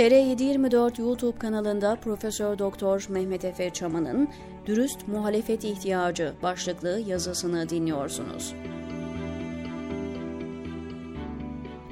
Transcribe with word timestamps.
TR724 0.00 1.00
YouTube 1.00 1.38
kanalında 1.38 1.96
Profesör 1.96 2.58
Doktor 2.58 3.06
Mehmet 3.08 3.44
Efe 3.44 3.70
Çaman'ın 3.70 4.28
Dürüst 4.66 5.08
Muhalefet 5.08 5.64
İhtiyacı 5.64 6.32
başlıklı 6.42 7.00
yazısını 7.06 7.68
dinliyorsunuz. 7.68 8.54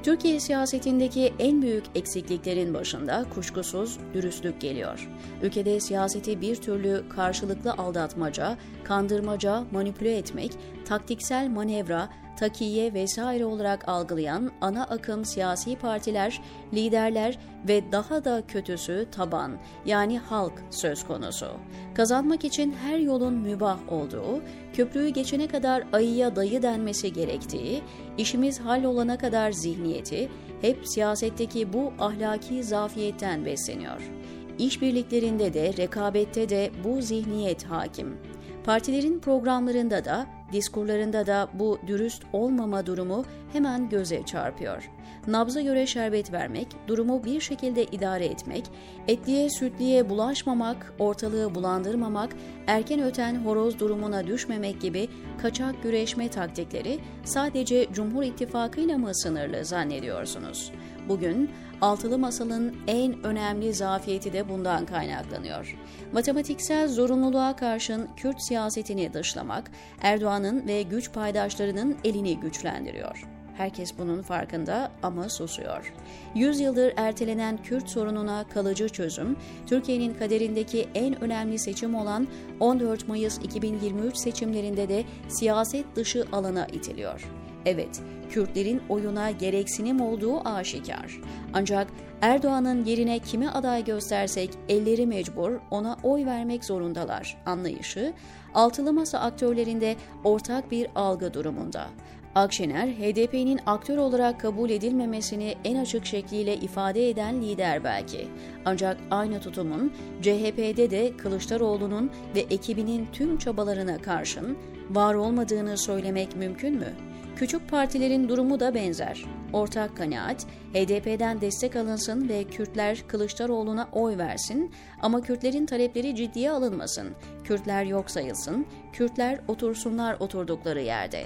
Türkiye 0.03 0.39
siyasetindeki 0.39 1.33
en 1.39 1.61
büyük 1.61 1.83
eksikliklerin 1.95 2.73
başında 2.73 3.25
kuşkusuz 3.35 3.99
dürüstlük 4.13 4.61
geliyor. 4.61 5.09
Ülkede 5.41 5.79
siyaseti 5.79 6.41
bir 6.41 6.55
türlü 6.55 7.03
karşılıklı 7.09 7.73
aldatmaca, 7.73 8.57
kandırmaca, 8.83 9.63
manipüle 9.71 10.17
etmek, 10.17 10.51
taktiksel 10.85 11.49
manevra, 11.49 12.09
takiye 12.39 12.93
vesaire 12.93 13.45
olarak 13.45 13.89
algılayan 13.89 14.51
ana 14.61 14.83
akım 14.83 15.25
siyasi 15.25 15.75
partiler, 15.75 16.41
liderler 16.73 17.39
ve 17.67 17.91
daha 17.91 18.25
da 18.25 18.43
kötüsü 18.47 19.07
taban 19.11 19.57
yani 19.85 20.19
halk 20.19 20.53
söz 20.69 21.03
konusu. 21.03 21.47
Kazanmak 21.95 22.45
için 22.45 22.75
her 22.83 22.97
yolun 22.97 23.33
mübah 23.33 23.79
olduğu, 23.89 24.41
köprüyü 24.73 25.09
geçene 25.09 25.47
kadar 25.47 25.83
ayıya 25.93 26.35
dayı 26.35 26.61
denmesi 26.61 27.13
gerektiği, 27.13 27.81
işimiz 28.17 28.59
hallolana 28.59 29.17
kadar 29.17 29.51
zihniyeti 29.51 30.29
hep 30.61 30.87
siyasetteki 30.87 31.73
bu 31.73 31.93
ahlaki 31.99 32.63
zafiyetten 32.63 33.45
besleniyor. 33.45 34.11
İşbirliklerinde 34.59 35.53
de 35.53 35.73
rekabette 35.77 36.49
de 36.49 36.71
bu 36.83 37.01
zihniyet 37.01 37.63
hakim. 37.63 38.17
Partilerin 38.65 39.19
programlarında 39.19 40.05
da, 40.05 40.38
diskurlarında 40.51 41.27
da 41.27 41.49
bu 41.53 41.79
dürüst 41.87 42.23
olmama 42.33 42.85
durumu 42.85 43.25
hemen 43.53 43.89
göze 43.89 44.23
çarpıyor. 44.23 44.89
Nabza 45.27 45.61
göre 45.61 45.87
şerbet 45.87 46.33
vermek, 46.33 46.67
durumu 46.87 47.23
bir 47.23 47.41
şekilde 47.41 47.83
idare 47.83 48.25
etmek, 48.25 48.65
etliye 49.07 49.49
sütliye 49.49 50.09
bulaşmamak, 50.09 50.93
ortalığı 50.99 51.55
bulandırmamak, 51.55 52.35
erken 52.67 52.99
öten 52.99 53.45
horoz 53.45 53.79
durumuna 53.79 54.27
düşmemek 54.27 54.81
gibi 54.81 55.07
kaçak 55.41 55.83
güreşme 55.83 56.29
taktikleri 56.29 56.99
sadece 57.23 57.87
Cumhur 57.93 58.23
İttifakı'yla 58.23 58.97
mı 58.97 59.15
sınırlı 59.15 59.65
zannediyorsunuz? 59.65 60.71
Bugün 61.09 61.49
altılı 61.81 62.17
masalın 62.17 62.75
en 62.87 63.23
önemli 63.23 63.73
zafiyeti 63.73 64.33
de 64.33 64.49
bundan 64.49 64.85
kaynaklanıyor. 64.85 65.77
Matematiksel 66.13 66.87
zorunluluğa 66.87 67.55
karşın 67.55 68.07
Kürt 68.17 68.41
siyasetini 68.41 69.13
dışlamak, 69.13 69.71
Erdoğan'ın 70.01 70.67
ve 70.67 70.81
güç 70.81 71.13
paydaşlarının 71.13 71.97
elini 72.03 72.39
güçlendiriyor. 72.39 73.27
Herkes 73.57 73.97
bunun 73.97 74.21
farkında 74.21 74.91
ama 75.03 75.29
susuyor. 75.29 75.93
Yüzyıldır 76.35 76.93
ertelenen 76.97 77.57
Kürt 77.63 77.89
sorununa 77.89 78.45
kalıcı 78.53 78.89
çözüm, 78.89 79.37
Türkiye'nin 79.67 80.13
kaderindeki 80.13 80.87
en 80.95 81.23
önemli 81.23 81.59
seçim 81.59 81.95
olan 81.95 82.27
14 82.59 83.07
Mayıs 83.07 83.37
2023 83.37 84.17
seçimlerinde 84.17 84.89
de 84.89 85.03
siyaset 85.27 85.95
dışı 85.95 86.25
alana 86.31 86.65
itiliyor. 86.65 87.29
Evet, 87.65 88.01
Kürtlerin 88.29 88.81
oyuna 88.89 89.31
gereksinim 89.31 90.01
olduğu 90.01 90.47
aşikar. 90.47 91.21
Ancak 91.53 91.87
Erdoğan'ın 92.21 92.85
yerine 92.85 93.19
kimi 93.19 93.49
aday 93.49 93.85
göstersek 93.85 94.49
elleri 94.69 95.05
mecbur 95.05 95.51
ona 95.71 95.97
oy 96.03 96.25
vermek 96.25 96.65
zorundalar 96.65 97.37
anlayışı, 97.45 98.13
altılı 98.53 98.93
masa 98.93 99.19
aktörlerinde 99.19 99.95
ortak 100.23 100.71
bir 100.71 100.87
algı 100.95 101.33
durumunda. 101.33 101.87
Akşener, 102.35 102.87
HDP'nin 102.87 103.59
aktör 103.65 103.97
olarak 103.97 104.39
kabul 104.39 104.69
edilmemesini 104.69 105.55
en 105.63 105.75
açık 105.75 106.05
şekliyle 106.05 106.55
ifade 106.55 107.09
eden 107.09 107.41
lider 107.41 107.83
belki. 107.83 108.27
Ancak 108.65 108.97
aynı 109.11 109.39
tutumun 109.39 109.93
CHP'de 110.21 110.91
de 110.91 111.17
Kılıçdaroğlu'nun 111.17 112.11
ve 112.35 112.39
ekibinin 112.39 113.07
tüm 113.13 113.37
çabalarına 113.37 113.97
karşın 113.97 114.57
var 114.89 115.13
olmadığını 115.13 115.77
söylemek 115.77 116.35
mümkün 116.35 116.75
mü? 116.75 117.08
Küçük 117.39 117.69
partilerin 117.69 118.29
durumu 118.29 118.59
da 118.59 118.73
benzer. 118.73 119.25
Ortak 119.53 119.97
kanaat, 119.97 120.45
HDP'den 120.73 121.41
destek 121.41 121.75
alınsın 121.75 122.29
ve 122.29 122.43
Kürtler 122.43 123.03
Kılıçdaroğlu'na 123.07 123.87
oy 123.91 124.17
versin 124.17 124.71
ama 125.01 125.21
Kürtlerin 125.21 125.65
talepleri 125.65 126.15
ciddiye 126.15 126.51
alınmasın. 126.51 127.09
Kürtler 127.43 127.83
yok 127.83 128.11
sayılsın, 128.11 128.65
Kürtler 128.93 129.39
otursunlar 129.47 130.17
oturdukları 130.19 130.81
yerde. 130.81 131.25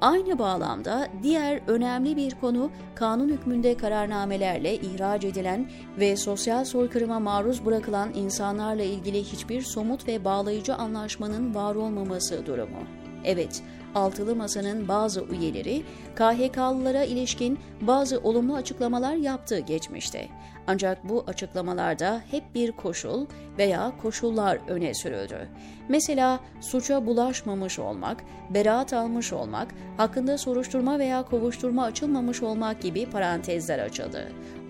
Aynı 0.00 0.38
bağlamda 0.38 1.08
diğer 1.22 1.60
önemli 1.66 2.16
bir 2.16 2.34
konu 2.34 2.70
kanun 2.94 3.28
hükmünde 3.28 3.76
kararnamelerle 3.76 4.74
ihraç 4.74 5.24
edilen 5.24 5.70
ve 5.98 6.16
sosyal 6.16 6.64
soykırıma 6.64 7.20
maruz 7.20 7.66
bırakılan 7.66 8.14
insanlarla 8.14 8.82
ilgili 8.82 9.22
hiçbir 9.22 9.62
somut 9.62 10.08
ve 10.08 10.24
bağlayıcı 10.24 10.74
anlaşmanın 10.74 11.54
var 11.54 11.74
olmaması 11.74 12.46
durumu. 12.46 12.78
Evet, 13.24 13.62
altılı 13.94 14.36
masanın 14.36 14.88
bazı 14.88 15.24
üyeleri 15.24 15.82
KHK'lılara 16.14 17.04
ilişkin 17.04 17.58
bazı 17.80 18.18
olumlu 18.18 18.54
açıklamalar 18.54 19.14
yaptı 19.14 19.58
geçmişte. 19.58 20.28
Ancak 20.66 21.08
bu 21.08 21.24
açıklamalarda 21.26 22.22
hep 22.30 22.54
bir 22.54 22.72
koşul 22.72 23.26
veya 23.58 23.92
koşullar 24.02 24.58
öne 24.68 24.94
sürüldü. 24.94 25.48
Mesela 25.88 26.40
suça 26.60 27.06
bulaşmamış 27.06 27.78
olmak, 27.78 28.24
beraat 28.50 28.92
almış 28.92 29.32
olmak, 29.32 29.74
hakkında 29.96 30.38
soruşturma 30.38 30.98
veya 30.98 31.22
kovuşturma 31.22 31.84
açılmamış 31.84 32.42
olmak 32.42 32.82
gibi 32.82 33.06
parantezler 33.06 33.78
açıldı. 33.78 34.28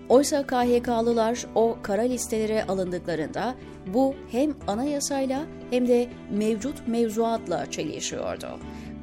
Oysa 0.09 0.47
KHK'lılar 0.47 1.45
o 1.55 1.77
kara 1.81 2.01
listelere 2.01 2.63
alındıklarında 2.63 3.55
bu 3.93 4.15
hem 4.31 4.55
anayasayla 4.67 5.43
hem 5.71 5.87
de 5.87 6.09
mevcut 6.31 6.87
mevzuatla 6.87 7.71
çelişiyordu. 7.71 8.47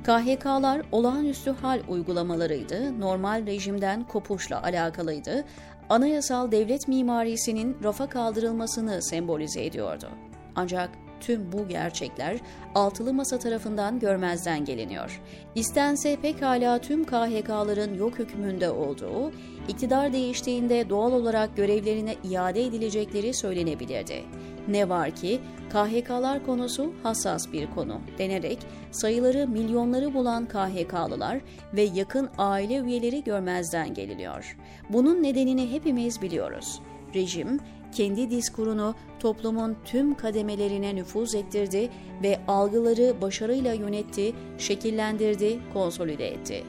KHK'lar 0.04 0.82
olağanüstü 0.92 1.50
hal 1.50 1.80
uygulamalarıydı, 1.88 3.00
normal 3.00 3.46
rejimden 3.46 4.04
kopuşla 4.04 4.62
alakalıydı, 4.62 5.44
anayasal 5.88 6.50
devlet 6.50 6.88
mimarisinin 6.88 7.76
rafa 7.84 8.08
kaldırılmasını 8.08 9.02
sembolize 9.02 9.64
ediyordu. 9.64 10.08
Ancak 10.56 10.90
tüm 11.20 11.52
bu 11.52 11.68
gerçekler 11.68 12.38
altılı 12.74 13.14
masa 13.14 13.38
tarafından 13.38 13.98
görmezden 13.98 14.64
geliniyor. 14.64 15.20
İstense 15.54 16.16
pekala 16.16 16.78
tüm 16.78 17.04
KHK'ların 17.04 17.94
yok 17.94 18.18
hükmünde 18.18 18.70
olduğu, 18.70 19.32
iktidar 19.68 20.12
değiştiğinde 20.12 20.88
doğal 20.90 21.12
olarak 21.12 21.56
görevlerine 21.56 22.14
iade 22.24 22.64
edilecekleri 22.64 23.34
söylenebilirdi. 23.34 24.24
Ne 24.68 24.88
var 24.88 25.10
ki 25.10 25.40
KHK'lar 25.70 26.46
konusu 26.46 26.92
hassas 27.02 27.52
bir 27.52 27.70
konu 27.74 28.00
denerek 28.18 28.58
sayıları 28.90 29.48
milyonları 29.48 30.14
bulan 30.14 30.48
KHK'lılar 30.48 31.40
ve 31.74 31.82
yakın 31.82 32.30
aile 32.38 32.76
üyeleri 32.78 33.24
görmezden 33.24 33.94
geliniyor. 33.94 34.56
Bunun 34.90 35.22
nedenini 35.22 35.70
hepimiz 35.70 36.22
biliyoruz. 36.22 36.80
Rejim 37.14 37.60
kendi 37.92 38.30
diskurunu 38.30 38.94
toplumun 39.20 39.76
tüm 39.84 40.14
kademelerine 40.14 40.96
nüfuz 40.96 41.34
ettirdi 41.34 41.90
ve 42.22 42.40
algıları 42.48 43.22
başarıyla 43.22 43.72
yönetti, 43.72 44.32
şekillendirdi, 44.58 45.58
konsolide 45.72 46.28
etti. 46.28 46.64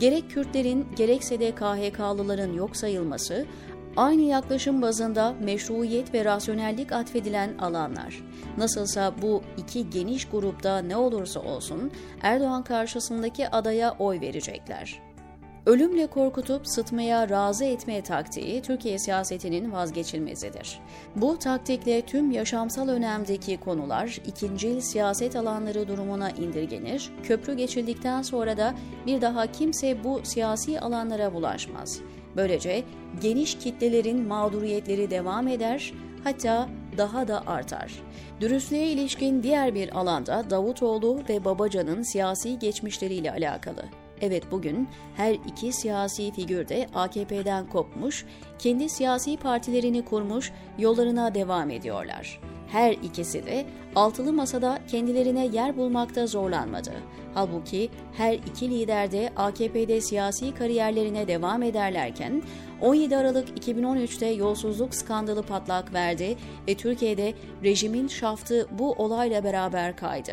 Gerek 0.00 0.30
Kürtlerin 0.30 0.86
gerekse 0.96 1.40
de 1.40 1.50
KHK'lıların 1.54 2.52
yok 2.52 2.76
sayılması, 2.76 3.46
aynı 3.96 4.22
yaklaşım 4.22 4.82
bazında 4.82 5.34
meşruiyet 5.40 6.14
ve 6.14 6.24
rasyonellik 6.24 6.92
atfedilen 6.92 7.58
alanlar. 7.58 8.24
Nasılsa 8.56 9.14
bu 9.22 9.42
iki 9.56 9.90
geniş 9.90 10.24
grupta 10.24 10.78
ne 10.78 10.96
olursa 10.96 11.40
olsun 11.40 11.90
Erdoğan 12.22 12.64
karşısındaki 12.64 13.48
adaya 13.48 13.96
oy 13.98 14.20
verecekler. 14.20 15.08
Ölümle 15.68 16.06
korkutup 16.06 16.68
sıtmaya 16.68 17.28
razı 17.28 17.64
etme 17.64 18.02
taktiği 18.02 18.62
Türkiye 18.62 18.98
siyasetinin 18.98 19.72
vazgeçilmezidir. 19.72 20.80
Bu 21.16 21.38
taktikle 21.38 22.02
tüm 22.02 22.30
yaşamsal 22.30 22.88
önemdeki 22.88 23.56
konular 23.56 24.20
ikincil 24.26 24.80
siyaset 24.80 25.36
alanları 25.36 25.88
durumuna 25.88 26.30
indirgenir, 26.30 27.12
köprü 27.22 27.56
geçildikten 27.56 28.22
sonra 28.22 28.56
da 28.56 28.74
bir 29.06 29.20
daha 29.20 29.52
kimse 29.52 30.04
bu 30.04 30.20
siyasi 30.22 30.80
alanlara 30.80 31.34
bulaşmaz. 31.34 32.00
Böylece 32.38 32.84
geniş 33.22 33.58
kitlelerin 33.58 34.26
mağduriyetleri 34.26 35.10
devam 35.10 35.48
eder, 35.48 35.92
hatta 36.24 36.68
daha 36.96 37.28
da 37.28 37.46
artar. 37.46 37.92
Dürüstlüğe 38.40 38.86
ilişkin 38.86 39.42
diğer 39.42 39.74
bir 39.74 39.98
alanda 39.98 40.50
Davutoğlu 40.50 41.20
ve 41.28 41.44
Babacan'ın 41.44 42.02
siyasi 42.02 42.58
geçmişleriyle 42.58 43.32
alakalı. 43.32 43.84
Evet 44.20 44.50
bugün 44.50 44.88
her 45.16 45.34
iki 45.34 45.72
siyasi 45.72 46.32
figür 46.32 46.68
de 46.68 46.86
AKP'den 46.94 47.66
kopmuş, 47.68 48.24
kendi 48.58 48.88
siyasi 48.88 49.36
partilerini 49.36 50.04
kurmuş, 50.04 50.52
yollarına 50.78 51.34
devam 51.34 51.70
ediyorlar. 51.70 52.40
her 52.68 52.92
ikisi 52.92 53.46
de 53.46 53.66
altılı 53.94 54.32
masada 54.32 54.78
kendilerine 54.88 55.46
yer 55.46 55.76
bulmakta 55.76 56.26
zorlanmadı. 56.26 56.92
Halbuki 57.34 57.90
her 58.16 58.34
iki 58.34 58.70
lider 58.70 59.12
de 59.12 59.32
AKP'de 59.36 60.00
siyasi 60.00 60.54
kariyerlerine 60.54 61.28
devam 61.28 61.62
ederlerken 61.62 62.42
17 62.80 63.16
Aralık 63.16 63.48
2013'te 63.48 64.26
yolsuzluk 64.26 64.94
skandalı 64.94 65.42
patlak 65.42 65.94
verdi 65.94 66.36
ve 66.68 66.74
Türkiye'de 66.74 67.34
rejimin 67.64 68.08
şaftı 68.08 68.68
bu 68.70 68.92
olayla 68.92 69.44
beraber 69.44 69.96
kaydı. 69.96 70.32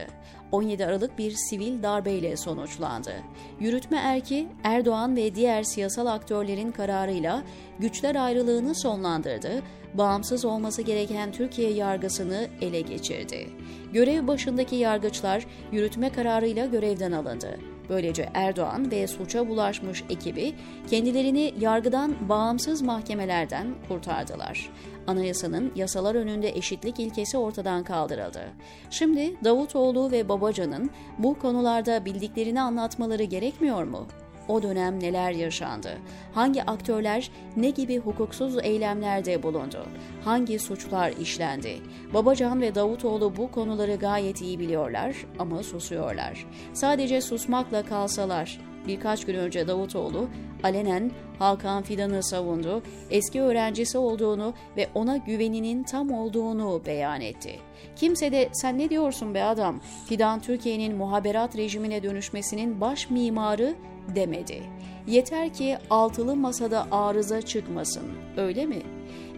17 0.56 0.86
Aralık 0.86 1.18
bir 1.18 1.32
sivil 1.50 1.84
darbeyle 1.84 2.38
sonuçlandı. 2.38 3.14
Yürütme 3.60 3.98
erki 3.98 4.48
Erdoğan 4.64 5.16
ve 5.16 5.36
diğer 5.36 5.64
siyasal 5.64 6.06
aktörlerin 6.06 6.72
kararıyla 6.72 7.44
güçler 7.80 8.16
ayrılığını 8.16 8.76
sonlandırdı, 8.76 9.62
bağımsız 9.94 10.46
olması 10.46 10.82
gereken 10.82 11.32
Türkiye 11.32 11.72
yargısını 11.72 12.48
ele 12.62 12.82
geçirdi. 12.82 13.50
Görev 13.94 14.28
başındaki 14.28 14.76
yargıçlar 14.76 15.46
yürütme 15.72 16.10
kararıyla 16.10 16.66
görevden 16.66 17.12
alındı. 17.12 17.60
Böylece 17.90 18.30
Erdoğan 18.34 18.92
ve 18.92 19.08
suça 19.08 19.50
bulaşmış 19.50 20.04
ekibi 20.10 20.54
kendilerini 20.90 21.54
yargıdan 21.60 22.30
bağımsız 22.30 22.82
mahkemelerden 22.82 23.68
kurtardılar. 23.88 24.70
Anayasanın 25.08 25.72
yasalar 25.76 26.16
önünde 26.16 26.50
eşitlik 26.50 27.00
ilkesi 27.00 27.38
ortadan 27.38 27.84
kaldırıldı. 27.84 28.42
Şimdi 28.90 29.36
Davutoğlu 29.44 30.12
ve 30.12 30.30
Babacan'ın 30.30 30.90
bu 31.18 31.40
konularda 31.40 32.06
bildiklerini 32.06 32.62
anlatmaları 32.62 33.24
gerekmiyor 33.24 33.84
mu? 33.84 34.08
O 34.48 34.64
dönem 34.64 35.00
neler 35.00 35.32
yaşandı? 35.32 35.98
Hangi 36.34 36.64
aktörler 36.64 37.32
ne 37.58 37.70
gibi 37.70 37.98
hukuksuz 37.98 38.58
eylemlerde 38.64 39.44
bulundu? 39.44 39.86
Hangi 40.24 40.60
suçlar 40.60 41.12
işlendi? 41.12 41.78
Babacan 42.14 42.62
ve 42.62 42.76
Davutoğlu 42.76 43.38
bu 43.38 43.52
konuları 43.52 43.96
gayet 43.96 44.42
iyi 44.42 44.60
biliyorlar 44.60 45.16
ama 45.40 45.64
susuyorlar. 45.64 46.46
Sadece 46.74 47.22
susmakla 47.22 47.86
kalsalar 47.86 48.60
Birkaç 48.88 49.26
gün 49.26 49.36
önce 49.36 49.68
Davutoğlu 49.68 50.30
alenen 50.64 51.12
Hakan 51.40 51.84
Fidan'ı 51.84 52.24
savundu, 52.24 52.84
eski 53.10 53.42
öğrencisi 53.42 53.98
olduğunu 53.98 54.54
ve 54.78 54.90
ona 54.94 55.18
güveninin 55.18 55.84
tam 55.84 56.12
olduğunu 56.12 56.82
beyan 56.86 57.22
etti. 57.22 57.60
Kimse 57.96 58.32
de 58.32 58.50
sen 58.54 58.78
ne 58.78 58.90
diyorsun 58.90 59.34
be 59.34 59.44
adam, 59.44 59.82
Fidan 60.06 60.40
Türkiye'nin 60.40 60.96
muhaberat 60.96 61.58
rejimine 61.58 62.04
dönüşmesinin 62.04 62.82
baş 62.82 63.10
mimarı 63.10 63.76
demedi. 64.16 64.64
Yeter 65.08 65.54
ki 65.54 65.78
altılı 65.90 66.36
masada 66.36 66.88
arıza 66.92 67.42
çıkmasın, 67.42 68.04
öyle 68.38 68.66
mi? 68.66 68.82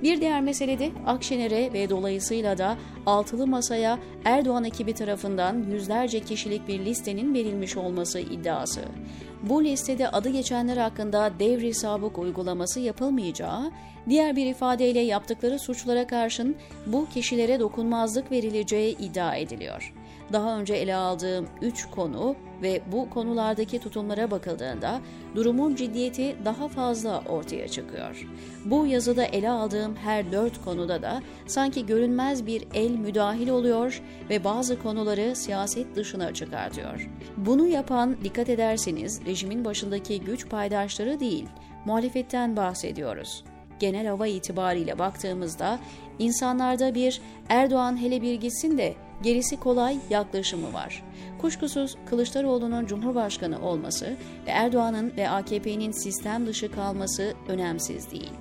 Bir 0.03 0.21
diğer 0.21 0.41
mesele 0.41 0.79
de 0.79 0.91
Akşener'e 1.05 1.73
ve 1.73 1.89
dolayısıyla 1.89 2.57
da 2.57 2.77
altılı 3.05 3.47
masaya 3.47 3.99
Erdoğan 4.25 4.63
ekibi 4.63 4.93
tarafından 4.93 5.65
yüzlerce 5.71 6.19
kişilik 6.19 6.67
bir 6.67 6.85
listenin 6.85 7.33
verilmiş 7.33 7.77
olması 7.77 8.19
iddiası. 8.19 8.81
Bu 9.43 9.63
listede 9.63 10.09
adı 10.09 10.29
geçenler 10.29 10.77
hakkında 10.77 11.31
devri 11.39 11.73
sabık 11.73 12.17
uygulaması 12.17 12.79
yapılmayacağı, 12.79 13.71
diğer 14.09 14.35
bir 14.35 14.45
ifadeyle 14.45 14.99
yaptıkları 14.99 15.59
suçlara 15.59 16.07
karşın 16.07 16.55
bu 16.85 17.07
kişilere 17.13 17.59
dokunmazlık 17.59 18.31
verileceği 18.31 18.97
iddia 18.97 19.35
ediliyor 19.35 19.93
daha 20.33 20.59
önce 20.59 20.73
ele 20.73 20.95
aldığım 20.95 21.47
3 21.61 21.85
konu 21.85 22.35
ve 22.61 22.81
bu 22.91 23.09
konulardaki 23.09 23.79
tutumlara 23.79 24.31
bakıldığında 24.31 25.01
durumun 25.35 25.75
ciddiyeti 25.75 26.35
daha 26.45 26.67
fazla 26.67 27.23
ortaya 27.29 27.67
çıkıyor. 27.67 28.27
Bu 28.65 28.87
yazıda 28.87 29.23
ele 29.23 29.49
aldığım 29.49 29.95
her 29.95 30.31
dört 30.31 30.63
konuda 30.65 31.01
da 31.01 31.21
sanki 31.47 31.85
görünmez 31.85 32.45
bir 32.45 32.67
el 32.73 32.91
müdahil 32.91 33.49
oluyor 33.49 34.01
ve 34.29 34.43
bazı 34.43 34.81
konuları 34.81 35.35
siyaset 35.35 35.95
dışına 35.95 36.33
çıkartıyor. 36.33 37.09
Bunu 37.37 37.67
yapan 37.67 38.17
dikkat 38.23 38.49
ederseniz 38.49 39.25
rejimin 39.25 39.65
başındaki 39.65 40.21
güç 40.21 40.49
paydaşları 40.49 41.19
değil, 41.19 41.45
muhalefetten 41.85 42.55
bahsediyoruz 42.57 43.43
genel 43.79 44.07
hava 44.07 44.27
itibariyle 44.27 44.99
baktığımızda 44.99 45.79
insanlarda 46.19 46.95
bir 46.95 47.21
Erdoğan 47.49 48.01
hele 48.01 48.21
bir 48.21 48.33
gitsin 48.33 48.77
de 48.77 48.95
gerisi 49.21 49.59
kolay 49.59 49.97
yaklaşımı 50.09 50.73
var. 50.73 51.03
Kuşkusuz 51.41 51.95
Kılıçdaroğlu'nun 52.05 52.85
Cumhurbaşkanı 52.85 53.61
olması 53.61 54.05
ve 54.47 54.51
Erdoğan'ın 54.51 55.13
ve 55.17 55.29
AKP'nin 55.29 55.91
sistem 55.91 56.45
dışı 56.45 56.71
kalması 56.71 57.33
önemsiz 57.47 58.11
değil. 58.11 58.31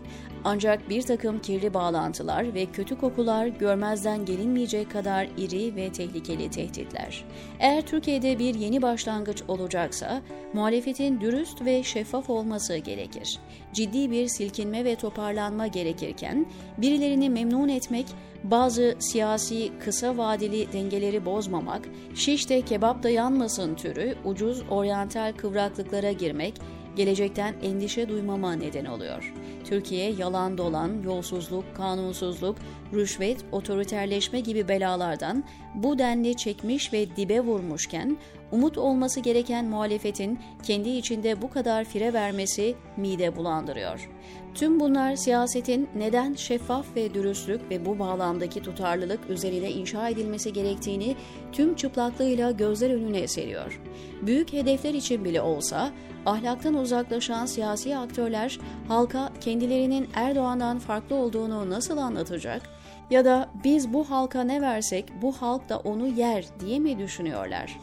Ancak 0.48 0.90
bir 0.90 1.02
takım 1.02 1.38
kirli 1.38 1.75
bağlantılar 1.75 2.54
ve 2.54 2.66
kötü 2.66 2.98
kokular 2.98 3.46
görmezden 3.46 4.25
gelinmeyecek 4.25 4.90
kadar 4.90 5.28
iri 5.38 5.76
ve 5.76 5.93
tehlikeli 5.93 6.50
tehditler. 6.50 7.25
Eğer 7.60 7.87
Türkiye'de 7.87 8.38
bir 8.38 8.54
yeni 8.54 8.82
başlangıç 8.82 9.43
olacaksa, 9.48 10.22
muhalefetin 10.52 11.20
dürüst 11.20 11.64
ve 11.64 11.82
şeffaf 11.82 12.31
olması 12.31 12.76
gerekir. 12.76 13.38
Ciddi 13.72 14.10
bir 14.10 14.26
silkinme 14.26 14.84
ve 14.84 14.96
toparlanma 14.96 15.66
gerekirken, 15.66 16.46
birilerini 16.78 17.31
memnun 17.31 17.69
etmek, 17.69 18.06
bazı 18.44 18.94
siyasi 18.98 19.72
kısa 19.84 20.16
vadeli 20.16 20.72
dengeleri 20.72 21.26
bozmamak, 21.26 21.88
şişte 22.14 22.62
kebap 22.62 23.02
da 23.02 23.10
yanmasın 23.10 23.75
türü 23.75 24.14
ucuz 24.25 24.62
oryantal 24.70 25.32
kıvraklıklara 25.32 26.12
girmek, 26.12 26.54
gelecekten 26.96 27.54
endişe 27.62 28.08
duymama 28.08 28.52
neden 28.52 28.84
oluyor. 28.84 29.34
Türkiye 29.64 30.10
yalan 30.10 30.58
dolan, 30.58 31.02
yolsuzluk, 31.04 31.64
kanunsuzluk, 31.76 32.56
rüşvet, 32.94 33.44
otoriterleşme 33.52 34.40
gibi 34.40 34.69
belalardan 34.69 35.44
bu 35.75 35.98
denli 35.98 36.37
çekmiş 36.37 36.93
ve 36.93 37.16
dibe 37.16 37.40
vurmuşken 37.40 38.16
umut 38.52 38.78
olması 38.78 39.20
gereken 39.20 39.64
muhalefetin 39.64 40.38
kendi 40.62 40.88
içinde 40.88 41.43
bu 41.43 41.50
kadar 41.50 41.84
fire 41.84 42.12
vermesi 42.12 42.75
mide 42.96 43.37
bulandırıyor. 43.37 44.08
Tüm 44.54 44.81
bunlar 44.81 45.16
siyasetin 45.16 45.88
neden 45.96 46.34
şeffaf 46.34 46.96
ve 46.96 47.14
dürüstlük 47.14 47.70
ve 47.70 47.87
bu 47.87 47.98
bağlamdaki 47.98 48.62
tutarlılık 48.62 49.31
üzerine 49.31 49.70
inşa 49.70 50.08
edilmesi 50.08 50.52
gerektiğini 50.52 51.16
tüm 51.52 51.75
çıplaklığıyla 51.75 52.50
gözler 52.50 52.90
önüne 52.90 53.28
seriyor. 53.28 53.81
Büyük 54.22 54.52
hedefler 54.52 54.94
için 54.94 55.25
bile 55.25 55.40
olsa 55.40 55.93
ahlaktan 56.26 56.75
uzaklaşan 56.75 57.46
siyasi 57.46 57.96
aktörler 57.96 58.58
halka 58.88 59.32
kendilerinin 59.40 60.08
Erdoğan'dan 60.14 60.78
farklı 60.78 61.16
olduğunu 61.16 61.70
nasıl 61.70 61.98
anlatacak? 61.98 62.62
Ya 63.10 63.25
da 63.25 63.48
biz 63.64 63.93
bu 63.93 64.10
halka 64.10 64.44
ne 64.44 64.62
versek 64.62 65.04
bu 65.22 65.32
halk 65.32 65.69
da 65.69 65.78
onu 65.78 66.06
yer 66.06 66.44
diye 66.60 66.78
mi 66.78 66.98
düşünüyorlar? 66.98 67.76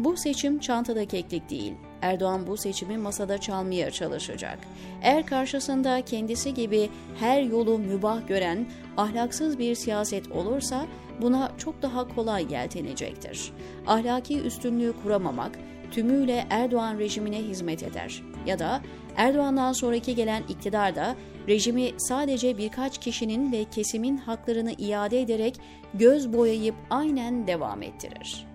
Bu 0.00 0.16
seçim 0.16 0.58
çantada 0.58 1.04
keklik 1.04 1.50
değil. 1.50 1.72
Erdoğan 2.02 2.46
bu 2.46 2.56
seçimi 2.56 2.98
masada 2.98 3.38
çalmaya 3.38 3.90
çalışacak. 3.90 4.58
Eğer 5.02 5.26
karşısında 5.26 6.02
kendisi 6.02 6.54
gibi 6.54 6.90
her 7.18 7.42
yolu 7.42 7.78
mübah 7.78 8.28
gören 8.28 8.66
ahlaksız 8.96 9.58
bir 9.58 9.74
siyaset 9.74 10.32
olursa 10.32 10.86
buna 11.22 11.52
çok 11.58 11.82
daha 11.82 12.08
kolay 12.08 12.52
yeltenecektir. 12.52 13.52
Ahlaki 13.86 14.40
üstünlüğü 14.40 14.94
kuramamak 15.02 15.58
tümüyle 15.90 16.46
Erdoğan 16.50 16.98
rejimine 16.98 17.38
hizmet 17.38 17.82
eder. 17.82 18.22
Ya 18.46 18.58
da 18.58 18.80
Erdoğan'dan 19.16 19.72
sonraki 19.72 20.14
gelen 20.14 20.42
iktidar 20.48 20.96
da 20.96 21.16
rejimi 21.48 21.90
sadece 21.98 22.58
birkaç 22.58 22.98
kişinin 22.98 23.52
ve 23.52 23.64
kesimin 23.64 24.16
haklarını 24.16 24.72
iade 24.78 25.20
ederek 25.20 25.60
göz 25.94 26.32
boyayıp 26.32 26.74
aynen 26.90 27.46
devam 27.46 27.82
ettirir. 27.82 28.49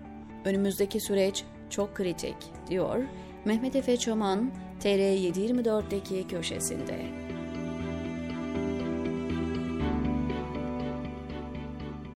Önümüzdeki 0.46 1.00
süreç 1.00 1.44
çok 1.70 1.94
kritik, 1.94 2.36
diyor 2.70 2.98
Mehmet 3.44 3.76
Efe 3.76 3.96
Çoman, 3.96 4.50
TR724'deki 4.82 6.28
köşesinde. 6.28 7.25